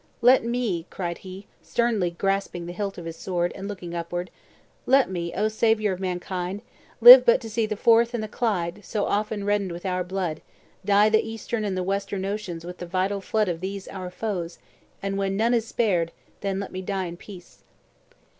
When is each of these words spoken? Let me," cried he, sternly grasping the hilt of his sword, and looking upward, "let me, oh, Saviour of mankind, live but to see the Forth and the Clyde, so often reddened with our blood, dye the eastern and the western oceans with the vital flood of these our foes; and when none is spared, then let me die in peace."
Let 0.23 0.43
me," 0.43 0.87
cried 0.89 1.19
he, 1.19 1.45
sternly 1.61 2.09
grasping 2.09 2.65
the 2.65 2.73
hilt 2.73 2.97
of 2.97 3.05
his 3.05 3.17
sword, 3.17 3.51
and 3.53 3.67
looking 3.67 3.93
upward, 3.93 4.31
"let 4.87 5.11
me, 5.11 5.31
oh, 5.35 5.47
Saviour 5.47 5.93
of 5.93 5.99
mankind, 5.99 6.63
live 7.01 7.23
but 7.23 7.39
to 7.41 7.49
see 7.51 7.67
the 7.67 7.75
Forth 7.75 8.15
and 8.15 8.23
the 8.23 8.27
Clyde, 8.27 8.83
so 8.83 9.05
often 9.05 9.43
reddened 9.45 9.71
with 9.71 9.85
our 9.85 10.03
blood, 10.03 10.41
dye 10.83 11.09
the 11.09 11.21
eastern 11.21 11.63
and 11.63 11.77
the 11.77 11.83
western 11.83 12.25
oceans 12.25 12.65
with 12.65 12.79
the 12.79 12.87
vital 12.87 13.21
flood 13.21 13.47
of 13.47 13.61
these 13.61 13.87
our 13.89 14.09
foes; 14.09 14.57
and 15.03 15.19
when 15.19 15.37
none 15.37 15.53
is 15.53 15.67
spared, 15.67 16.11
then 16.39 16.59
let 16.59 16.71
me 16.71 16.81
die 16.81 17.05
in 17.05 17.15
peace." 17.15 17.59